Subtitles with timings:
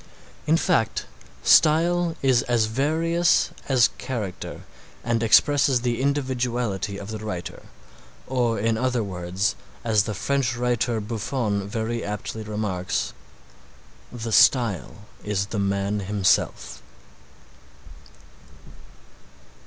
[0.47, 1.05] In fact
[1.43, 4.61] style is as various as character
[5.03, 7.67] and expresses the individuality of the writer,
[8.25, 9.53] or in other words,
[9.83, 13.13] as the French writer Buffon very aptly remarks,
[14.11, 16.81] "the style is the man himself."